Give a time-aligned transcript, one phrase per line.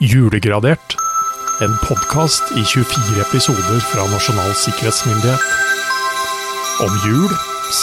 [0.00, 0.96] Julegradert.
[1.62, 5.40] En podkast i 24 episoder fra Nasjonal sikkerhetsmyndighet.
[6.84, 7.30] Om jul,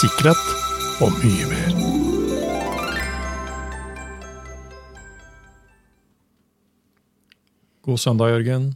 [0.00, 0.44] sikkerhet
[1.02, 1.70] og mye mer.
[7.82, 8.66] God søndag, Jørgen.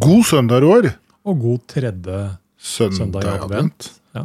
[0.00, 0.88] God søndag, Roar.
[1.24, 2.18] Og god tredje
[2.58, 3.44] Søndag, søndag i advent.
[3.44, 3.90] advent.
[4.14, 4.22] Ja.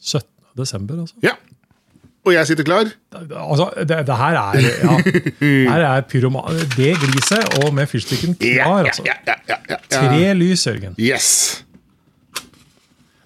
[0.00, 0.28] 17.
[0.56, 1.14] desember, altså.
[1.22, 1.34] Ja.
[2.22, 2.86] Og jeg sitter klar.
[3.18, 4.96] Altså, det, det her er ja,
[5.72, 6.60] her er pyroman...
[6.76, 9.02] Det gliset, og med fyrstikken klar, altså.
[9.08, 9.78] ja, ja, ja.
[9.90, 10.94] Tre lys, Jørgen.
[11.02, 11.64] Yes.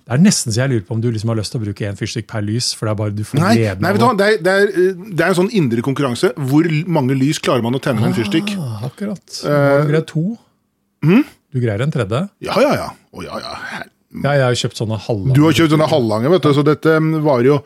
[0.06, 1.86] Det er nesten så jeg lurer på om du liksom har lyst til å bruke
[1.88, 2.70] én fyrstikk per lys.
[2.78, 4.06] for det er bare du får Nei, gleden nei vet du?
[4.20, 6.30] Det er, det, er, eh, det er en sånn indre konkurranse.
[6.52, 8.54] Hvor mange lys klarer man å tenne med en fyrstikk?
[8.62, 9.24] Ah, akkurat.
[9.42, 10.24] Du greier to?
[11.02, 12.22] Du greier en tredje?
[12.46, 12.88] Ja, ja, ja.
[13.12, 13.54] Å, ja, ja.
[13.74, 15.34] Her- Ja, jeg har jo kjøpt sånne halvlange.
[15.36, 17.56] Du har kjøpt sånne halvlange, vet du, så dette mm, varer jo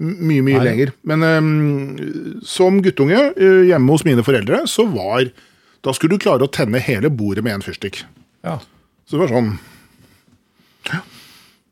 [0.00, 0.64] mye, mye Nei.
[0.64, 0.92] lenger.
[1.08, 5.28] Men um, som guttunge eh, hjemme hos mine foreldre, så var
[5.84, 8.02] Da skulle du klare å tenne hele bordet med en fyrstikk.
[8.44, 8.58] Ja.
[9.08, 9.54] Så det var sånn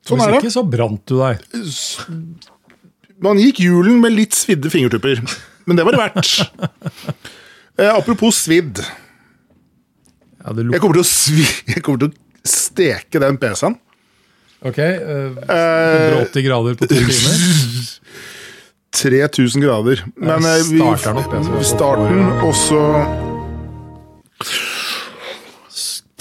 [0.08, 0.38] Sånn Hvis er det.
[0.40, 1.42] ikke, så brant du deg.
[3.20, 5.20] Man gikk julen med litt svidde fingertupper,
[5.68, 6.32] men det var det verdt.
[7.78, 8.80] Eh, apropos svidd.
[10.42, 13.76] Ja, Jeg kommer svi, jeg kommer til å steke den PC-en.
[14.66, 17.38] Ok, eh, 180 grader på to timer.
[18.98, 20.04] 3000 grader.
[20.16, 22.82] Men eh, vi starter den starten, og så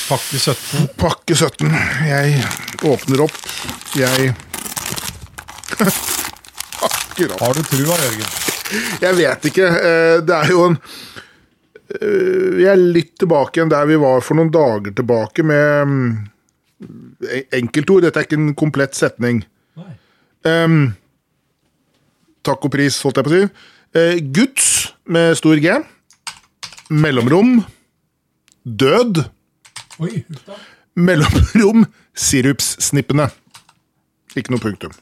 [0.07, 0.85] Pakke 17.
[0.95, 1.73] pakke 17.
[2.07, 2.43] Jeg
[2.87, 3.33] åpner opp.
[3.99, 4.29] Jeg
[6.79, 7.41] pakker opp.
[7.41, 8.29] Har du trua, Jørgen?
[9.03, 9.67] Jeg vet ikke.
[9.67, 10.77] eh, Det er jo en
[11.87, 16.09] Vi er litt tilbake igjen der vi var for noen dager tilbake med mm,
[17.53, 18.05] enkeltord.
[18.05, 19.43] Dette er ikke en komplett setning.
[20.47, 20.93] Um,
[22.71, 23.47] pris, holdt jeg på å si.
[23.97, 24.67] Uh, Guds
[25.09, 25.73] med stor G.
[26.89, 27.63] Mellomrom.
[28.63, 29.25] Død.
[30.03, 30.23] Oi.
[30.95, 31.87] Mellomrom.
[32.17, 33.27] Sirupssnippene.
[34.37, 34.93] Ikke noe punktum.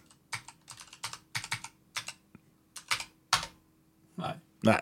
[4.21, 4.35] Nei.
[4.67, 4.79] Nei.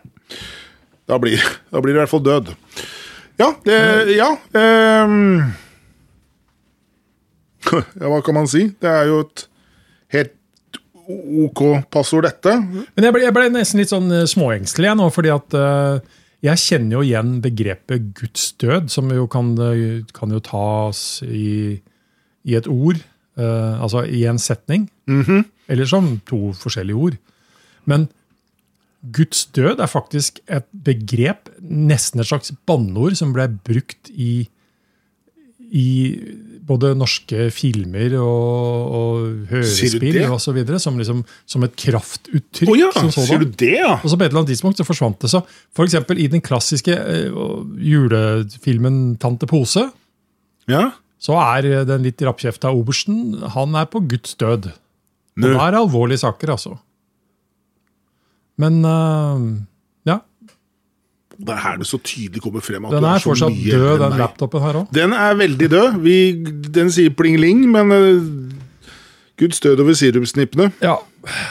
[1.04, 2.54] Da blir, da blir det i hvert fall død.
[3.40, 3.76] Ja, det,
[4.14, 5.52] ja ehm.
[8.00, 8.66] Ja, hva kan man si?
[8.80, 9.46] Det er jo et
[10.14, 10.34] helt
[11.04, 11.60] OK
[11.92, 12.52] passord, dette.
[12.64, 15.98] Men jeg ble, jeg ble nesten litt sånn eh, småengstelig jeg nå, fordi at uh,
[16.44, 21.80] jeg kjenner jo igjen begrepet Guds død, som jo kan, eh, kan jo tas i,
[22.48, 23.02] i et ord,
[23.34, 24.84] Uh, altså i en setning,
[25.66, 27.16] eller som to forskjellige ord.
[27.90, 28.04] Men
[29.10, 34.46] Guds død er faktisk et begrep, nesten et slags banneord, som ble brukt i,
[35.70, 35.88] i
[36.64, 42.70] både norske filmer og, og hørespill og så videre, som, liksom, som et kraftuttrykk.
[42.72, 43.28] Oh ja, som sådan.
[43.28, 43.98] sier du det, ja?
[44.00, 45.32] Og så på et eller annet tidspunkt så forsvant det.
[45.32, 45.42] Så
[45.76, 47.28] for eksempel i den klassiske eh,
[47.92, 49.90] julefilmen 'Tante Pose',
[50.68, 50.90] Ja?
[51.20, 54.70] så er den litt rappkjefta obersten han er på Guds død.
[55.36, 56.76] Og det er alvorlige saker, altså.
[58.60, 59.38] Men ja,
[61.38, 64.18] Det er her det så tydelig kommer frem den er er fortsatt død, den meg.
[64.20, 64.90] laptopen her òg.
[64.94, 65.96] Den er veldig død.
[66.04, 66.16] Vi,
[66.76, 68.92] den sier pling-ling, men uh,
[69.40, 70.70] Guds død over sirupsnippene.
[70.84, 70.94] Ja.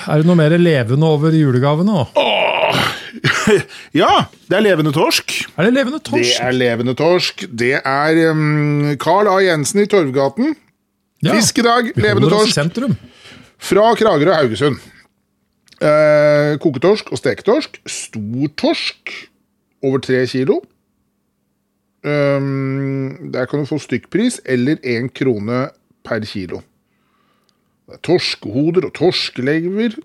[0.08, 2.14] Er det noe mer levende over julegavene òg?
[3.94, 5.32] Ja, det er levende torsk.
[5.60, 6.24] Er det levende torsk?
[6.24, 7.44] Det er levende torsk.
[7.52, 9.36] Det er um, Carl A.
[9.44, 10.56] Jensen i Torvgaten.
[11.24, 12.54] Ja, Fisk i dag, vi levende torsk.
[12.56, 12.96] sentrum.
[13.64, 14.80] Fra Kragerø og Haugesund.
[15.84, 17.80] Eh, koketorsk og steketorsk.
[17.90, 19.14] Stor torsk
[19.84, 20.62] over tre kilo.
[22.04, 25.70] Um, der kan du få stykkpris eller én krone
[26.04, 26.62] per kilo.
[27.88, 29.96] Det er torskehoder og torskelever.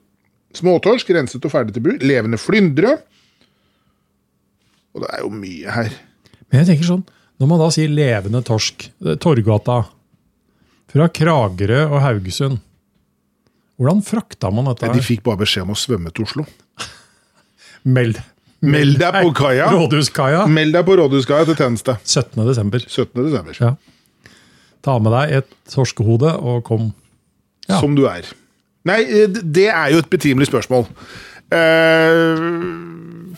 [0.59, 1.99] Småtorsk renset og ferdig til bur.
[2.03, 2.97] Levende flyndre.
[4.95, 5.93] Og det er jo mye her.
[6.49, 7.05] Men jeg tenker sånn,
[7.39, 9.83] når man da sier levende torsk, er Torgata,
[10.89, 12.63] fra Kragerø og Haugesund,
[13.79, 14.89] hvordan frakta man dette?
[14.91, 16.47] De fikk bare beskjed om å svømme til Oslo.
[17.95, 18.19] Meld,
[18.67, 19.69] Meld deg på kaia!
[19.71, 21.95] Rådhuskaia Meld deg på Rådhuskaia til tjeneste.
[22.03, 22.43] 17.
[22.49, 22.83] desember.
[22.83, 23.13] 17.
[23.23, 23.59] desember.
[23.63, 23.75] Ja.
[24.83, 26.91] Ta med deg et torskehode og kom.
[27.69, 27.79] Ja.
[27.79, 28.27] Som du er.
[28.89, 30.87] Nei, eh, det er jo et betimelig spørsmål.
[31.55, 32.47] Eh,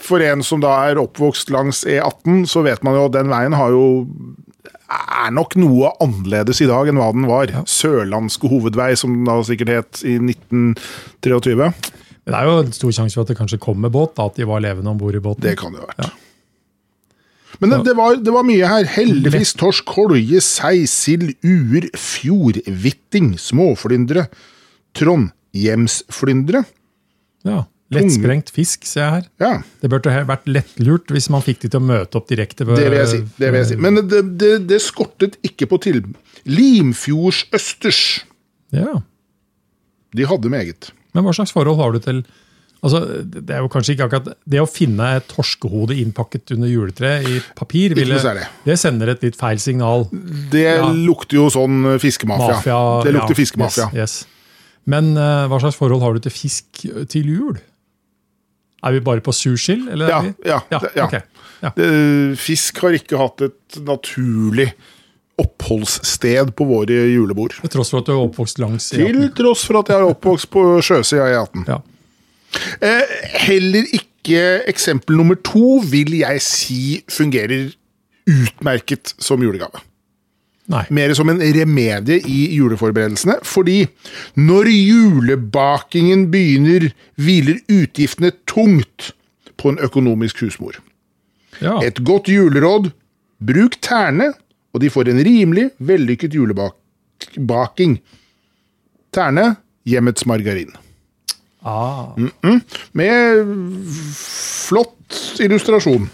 [0.00, 3.52] For en som da er oppvokst langs E18, så vet man jo at den veien
[3.58, 3.84] har jo
[4.90, 7.52] er nok noe annerledes i dag enn hva den var.
[7.68, 11.68] Sørlandske hovedvei, som den da sikkert het i 1923.
[12.26, 14.26] Men det er jo en stor sjanse for at det kanskje kom med båt, da,
[14.28, 15.42] at de var levende om bord i båten.
[15.46, 16.18] Det kan det ha vært.
[17.60, 18.86] Men det, det, var, det var mye her.
[18.88, 24.28] Heldigvis torsk, kolje, sei, sild, uer, fjordhvitting, småflyndre,
[24.96, 26.62] trondhjemsflyndre.
[27.48, 29.24] Ja, Lettsprengt fisk, ser jeg her.
[29.42, 29.48] Ja,
[29.82, 32.62] Det burde vært lettlurt hvis man fikk de til å møte opp direkte.
[32.68, 33.18] ved- det vil jeg si.
[33.40, 33.78] Det vil jeg si.
[33.82, 36.04] Men det, det, det skortet ikke på til...
[36.46, 37.98] Limfjordsøsters.
[38.72, 39.00] Ja.
[40.16, 40.92] De hadde meget.
[41.14, 42.22] Men hva slags forhold har du til
[42.80, 47.26] Altså, Det er jo kanskje ikke akkurat Det å finne et torskehode innpakket under juletreet
[47.28, 48.46] i papir, ville, særlig.
[48.64, 50.06] det sender et litt feil signal.
[50.50, 50.86] Det Ja.
[50.88, 52.54] lukter jo sånn eh, fiskemafia.
[52.56, 53.90] Mafia, det lukter ja, fiskemafia.
[53.92, 54.26] Yes, yes.
[54.86, 57.58] Men uh, hva slags forhold har du til fisk til jul?
[58.82, 59.84] Er vi bare på surskill?
[59.92, 61.04] eller Ja, ja, ja, ja.
[61.04, 61.18] ok.
[61.62, 61.70] ja.
[61.76, 64.70] Det- Fisk har ikke hatt et naturlig
[65.40, 67.56] oppholdssted på våre julebord.
[67.62, 69.34] Til tross for at du er oppvokst langs Til E18.
[69.38, 71.66] tross for at jeg er oppvokst på sjøsida i E18.
[71.70, 71.80] Ja.
[72.82, 73.14] Eh,
[73.46, 77.70] heller ikke eksempel nummer to vil jeg si fungerer
[78.30, 79.80] utmerket som julegave.
[80.70, 80.84] Nei.
[80.94, 83.40] Mer som en remedie i juleforberedelsene.
[83.46, 83.82] Fordi
[84.38, 89.10] når julebakingen begynner, hviler utgiftene tungt
[89.58, 90.78] på en økonomisk husmor.
[91.60, 91.80] Ja.
[91.84, 92.92] Et godt juleråd
[93.40, 94.30] bruk tærne,
[94.72, 97.98] og de får en rimelig vellykket julebaking.
[99.14, 99.56] Terne
[99.88, 100.70] hjemmets margarin.
[101.66, 102.16] Ah.
[102.96, 103.44] Med
[104.16, 106.08] flott illustrasjon.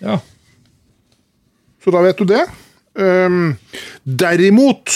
[0.00, 0.18] ja.
[1.78, 2.42] Så da vet du det.
[2.98, 3.54] Um,
[4.04, 4.90] derimot,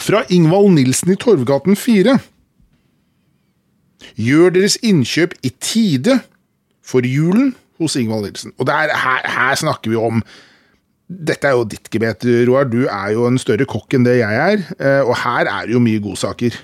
[0.00, 2.16] fra Ingvald Nilsen i Torvgaten 4
[4.16, 6.18] Gjør deres innkjøp i tide
[6.84, 8.54] for julen hos Ingvald Nilsen.
[8.56, 10.22] Og der, her, her snakker vi om
[11.08, 12.64] Dette er jo ditt gebet, Roar.
[12.66, 14.64] Du er jo en større kokk enn det jeg er.
[14.80, 16.56] eh, Og her er det jo mye godsaker.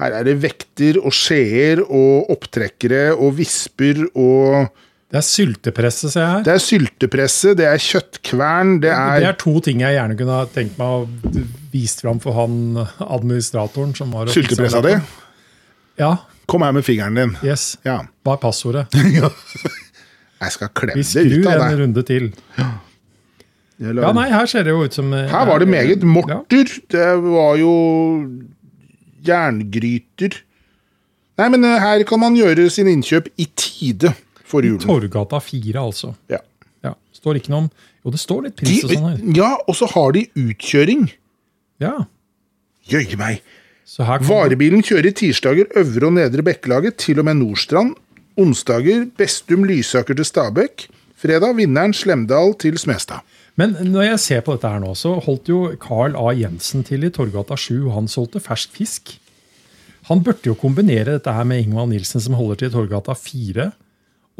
[0.00, 4.70] Her er det vekter og skjeer og opptrekkere og visper og
[5.10, 6.42] Det er syltepresse, ser jeg her.
[6.46, 10.40] Det er syltepresse, det er kjøttkvern, det er Det er to ting jeg gjerne kunne
[10.54, 13.94] tenkt meg å vist fram for han administratoren.
[13.96, 14.94] som var Syltepressa di?
[15.98, 16.16] Ja.
[16.48, 17.36] Kom her med fingeren din.
[17.44, 17.76] Yes.
[17.84, 18.00] Ja.
[18.24, 18.86] Hva er passordet?
[20.40, 21.34] Jeg skal klemme det ut av deg.
[21.36, 22.30] Vi skrur en runde til.
[23.80, 26.02] Jeg Ja, nei, her ser det jo ut som eh, Her var det meget.
[26.02, 26.06] Ja.
[26.06, 27.70] Morter, det var jo
[29.24, 30.36] jerngryter.
[31.40, 34.12] Nei, men eh, her kan man gjøre sine innkjøp i tide
[34.44, 34.82] for julen.
[34.84, 36.12] Torgata 4, altså.
[36.32, 36.42] Ja.
[36.84, 36.94] Ja.
[37.16, 37.70] Står ikke noe om
[38.04, 39.24] Jo, det står litt pris og sånn her.
[39.36, 41.08] ja, og så har de utkjøring.
[41.80, 41.96] Ja.
[42.90, 43.42] Jøye meg.
[44.24, 47.96] Varebilen kjører tirsdager Øvre og Nedre Bekkelaget til og med Nordstrand.
[48.40, 50.86] Onsdager Bestum Lysaker til Stabekk.
[51.20, 53.20] Fredag Vinneren Slemdal til Smestad.
[53.58, 56.30] Men når jeg ser på dette her nå, så holdt jo Carl A.
[56.36, 57.90] Jensen til i Torgata 7.
[57.94, 59.16] Han solgte fersk fisk.
[60.08, 63.70] Han burde jo kombinere dette her med Ingvald Nilsen, som holder til i Torgata 4.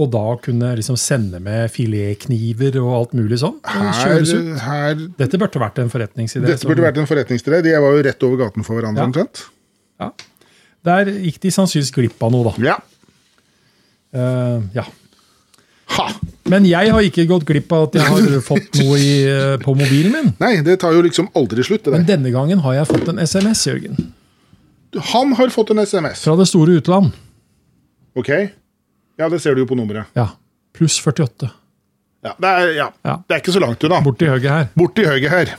[0.00, 3.58] Og da kunne liksom sende med filetkniver og alt mulig sånn.
[3.66, 4.22] Her,
[4.64, 6.46] her Dette burde vært en forretningsidé.
[6.48, 7.60] Dette burde vært en forretningsidé.
[7.66, 9.02] De var jo rett over gaten for hverandre.
[9.02, 9.10] Ja.
[9.10, 9.44] omtrent.
[10.00, 10.12] ja.
[10.88, 12.70] Der gikk de sannsynligvis glipp av noe, da.
[12.70, 12.78] Ja.
[14.16, 14.86] Uh, ja.
[15.96, 16.06] Ha!
[16.50, 19.74] Men jeg har ikke gått glipp av at jeg har fått noe i, eh, på
[19.78, 20.30] mobilen min.
[20.42, 21.84] Nei, det tar jo liksom aldri slutt.
[21.86, 23.98] det Men denne gangen har jeg fått en SMS, Jørgen.
[25.12, 26.24] Han har fått en SMS.
[26.26, 27.12] Fra det store utland.
[28.18, 28.30] Ok?
[29.20, 30.10] Ja, det ser du jo på nummeret.
[30.18, 30.30] Ja.
[30.74, 31.50] Pluss 48.
[32.24, 32.86] Ja, det er, ja.
[33.06, 33.14] Ja.
[33.28, 34.00] det er ikke så langt unna.
[34.04, 34.66] Borti høyre her.
[34.76, 35.54] Borti høyre her.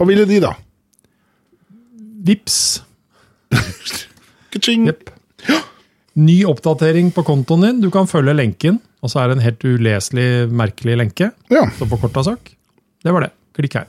[0.00, 0.54] Hva ville de, da?
[2.26, 2.56] Vips.
[4.52, 4.88] Ka-ching.
[4.88, 5.12] Jepp.
[6.18, 7.80] Ny oppdatering på kontoen din.
[7.80, 8.80] Du kan følge lenken.
[9.02, 11.30] Og så er det en helt uleselig, merkelig lenke.
[11.50, 11.64] Ja.
[11.78, 12.52] Så på korta sak.
[13.02, 13.32] Det var det.
[13.56, 13.88] Klikk her.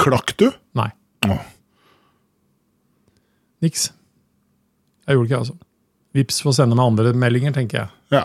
[0.00, 0.48] Klakk du?
[0.76, 0.88] Nei.
[1.28, 1.44] Åh.
[3.64, 3.90] Niks.
[5.06, 5.58] Jeg gjorde ikke det, altså.
[6.16, 7.92] Vips får sende meg andre meldinger, tenker jeg.
[8.16, 8.24] Ja.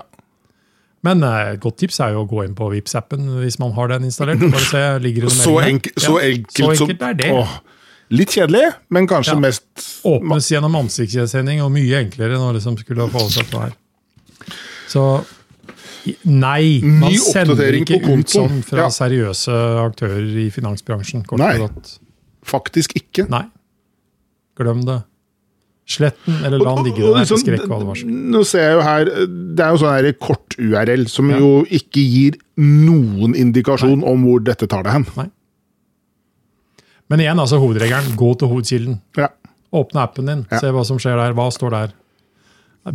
[1.06, 3.92] Men eh, et godt tips er jo å gå inn på Vips-appen hvis man har
[3.94, 4.42] den installert.
[4.54, 7.32] Bare se, ligger det Så, enk så Ja, enkelt så som enkelt er det.
[7.36, 7.56] Åh.
[8.12, 9.40] Litt kjedelig, men kanskje Ja.
[9.40, 9.64] mest
[10.04, 13.72] Åpnes gjennom ansiktsgjenkjenning, og mye enklere når det som skulle forholde seg til her.
[14.92, 15.04] Så
[16.26, 18.88] nei, man sender ikke ut sånn fra Ja.
[18.90, 19.54] seriøse
[19.86, 21.24] aktører i finansbransjen.
[21.26, 21.70] Kort Nei.
[22.44, 23.30] Faktisk ikke.
[23.30, 23.46] Nei.
[24.58, 25.04] Glem det.
[25.92, 28.08] Sletten, eller la den ligge der til liksom, skrekk og advarsel.
[28.32, 31.38] Nå ser jeg jo her, Det er jo sånn her kort-URL som Ja.
[31.40, 35.06] jo ikke gir noen indikasjon om hvor dette tar deg hen.
[35.18, 35.30] Nei.
[37.12, 38.14] Men igjen, altså hovedregelen.
[38.20, 39.00] Gå til hovedkilden.
[39.20, 39.28] Ja.
[39.76, 40.60] Åpne appen din, Ja.
[40.64, 41.34] se hva som skjer der.
[41.38, 41.94] Hva står der?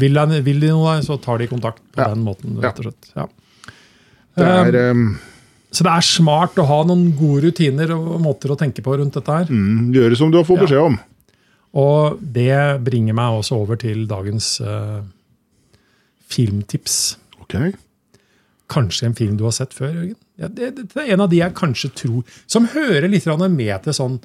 [0.01, 2.09] Vil de, vil de noe, så tar de kontakt på Ja.
[2.15, 2.57] den måten.
[2.61, 3.11] rett og slett.
[3.17, 3.27] Ja.
[4.37, 4.47] Det
[4.77, 5.19] er um,
[5.73, 9.13] Så det er smart å ha noen gode rutiner og måter å tenke på rundt
[9.15, 9.45] dette her.
[9.53, 10.99] mm, Gjøre som du har fått beskjed om.
[11.77, 15.03] Og det bringer meg også over til dagens uh,
[16.29, 17.17] filmtips.
[17.43, 17.55] Ok.
[18.73, 20.17] Kanskje en film du har sett før, Jørgen?
[20.41, 23.95] Ja, det, det, er en av de jeg kanskje tror Som hører litt med til
[23.97, 24.17] sånn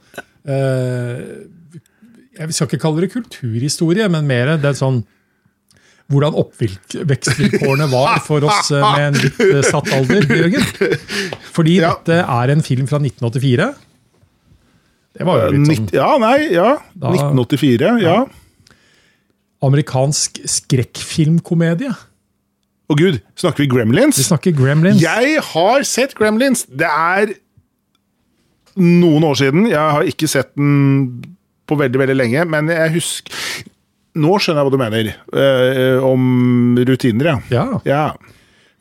[0.49, 1.21] eh,
[2.39, 5.03] Jeg skal ikke kalle det kulturhistorie, men mer det er sånn
[6.11, 10.65] hvordan oppvekstvilkårene var for oss eh, med en litt eh, satt alder, Jørgen.
[11.55, 11.93] Fordi Ja.
[11.95, 13.69] dette er en film fra 1984.
[15.15, 16.73] Det var jo litt sånn Ja, nei, ja.
[16.91, 18.17] Da- 1984, ja.
[19.63, 21.93] amerikansk skrekkfilmkomedie.
[22.91, 24.17] Å gud, snakker vi Gremlins?
[24.19, 24.99] Vi snakker Gremlins.
[25.03, 26.65] Jeg har sett Gremlins.
[26.67, 27.31] Det er
[28.81, 29.67] noen år siden.
[29.71, 31.21] Jeg har ikke sett den
[31.69, 33.37] på veldig, veldig lenge, men jeg husker
[34.19, 35.09] Nå skjønner jeg hva du mener.
[35.39, 37.35] eh, om rutiner, ja.
[37.47, 38.01] Ja, ja.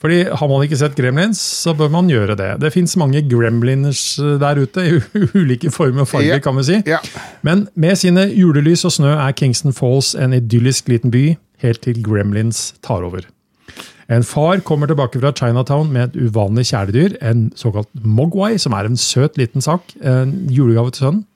[0.02, 2.48] fordi Har man ikke sett Gremlins, så bør man gjøre det.
[2.64, 4.98] Det fins mange gremliners eh, der ute, i
[5.38, 6.42] ulike former og farger, Ja.
[6.42, 6.80] kan vi si.
[6.90, 6.98] ja.
[7.46, 12.02] Men med sine julelys og snø er Kingston Falls en idyllisk liten by, helt til
[12.02, 13.22] Gremlins tar over.
[14.10, 18.88] En far kommer tilbake fra Chinatown med et uvanlig kjæledyr, en såkalt mogwai, som er
[18.88, 21.26] en søt liten sak, en julegave til sønnen.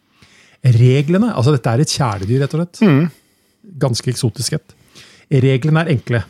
[0.65, 3.13] Reglene, altså dette er et kjæledyr, rett og slett.
[3.79, 4.75] Ganske eksotisk et.
[5.45, 6.25] Reglene er enkle.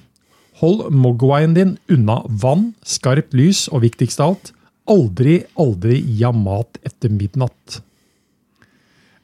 [0.60, 4.52] Hold mogwaien din unna vann, skarpt lys og viktigst av alt,
[4.90, 7.80] aldri, aldri gi ham mat etter midnatt.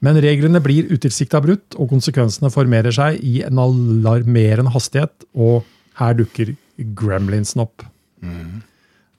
[0.01, 5.69] Men reglene blir utilsikta brutt, og konsekvensene formerer seg i en alarmerende hastighet, og
[6.01, 6.55] her dukker
[6.97, 7.85] gremlinsen opp.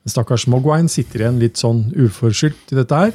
[0.10, 3.12] Stakkars Mogwine sitter igjen litt sånn uforskyldt i dette her.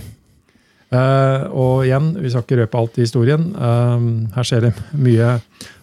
[0.87, 3.49] Uh, og igjen, vi skal ikke røpe alt i historien.
[3.59, 5.33] Uh, her skjer det mye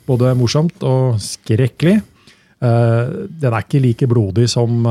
[0.08, 1.98] både morsomt og skrekkelig.
[2.64, 4.86] Uh, den er ikke like blodig som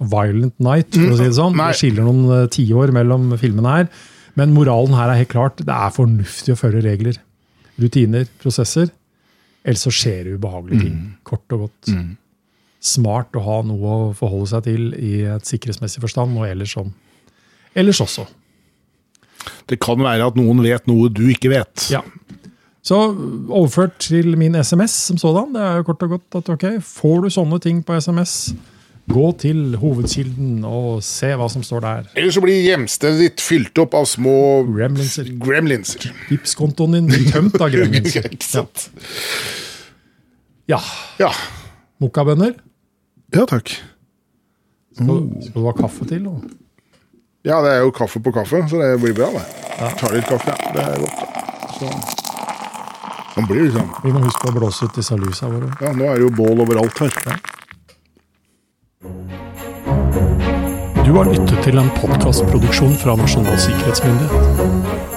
[0.00, 1.54] Violent Night, for å si det sånn.
[1.60, 1.70] nei.
[1.70, 3.88] Det skiller noen tiår mellom filmene her.
[4.34, 5.62] Men moralen her er helt klart.
[5.62, 7.22] Det er fornuftig å følge regler.
[7.78, 8.90] Rutiner, prosesser.
[9.62, 10.98] Ellers så skjer det ubehagelige ting.
[11.26, 11.92] Kort og godt.
[12.84, 16.90] Smart å ha noe å forholde seg til i et sikkerhetsmessig forstand, og ellers sånn.
[17.74, 18.26] Ellers også.
[19.70, 21.86] Det kan være at noen vet noe du ikke vet.
[21.92, 22.02] Ja.
[22.84, 22.98] Så
[23.48, 27.24] overført til min SMS som sådan, det er jo kort og godt at ok, får
[27.24, 28.34] du sånne ting på SMS,
[29.08, 32.06] gå til hovedkilden og se hva som står der.
[32.16, 34.36] Eller så blir hjemstedet ditt fylt opp av små
[34.68, 35.28] Gremlinser.
[35.40, 36.06] gremlinser.
[36.28, 38.28] Tipskontoen din blir tømt av gremlinser.
[38.44, 38.86] Sant?
[40.68, 40.80] Ja.
[41.20, 41.32] Ja.
[42.04, 42.54] Mokkabønner.
[43.34, 43.74] Ja, takk.
[44.94, 46.26] Skal, skal du ha kaffe til?
[46.30, 46.44] Og?
[47.44, 49.44] Ja, det er jo kaffe på kaffe, så det blir bra, det.
[50.00, 50.72] Ta litt kaffe, ja.
[50.74, 51.18] Det er godt.
[51.74, 51.86] Så.
[53.34, 55.72] Man blir liksom Vi må huske å blåse ut disse lysa våre.
[55.82, 57.40] Ja, nå er det jo bål overalt her.
[61.04, 65.13] Du har lyttet til en podkastproduksjon fra Nasjonal sikkerhetsmyndighet.